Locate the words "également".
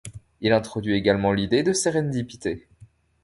0.95-1.31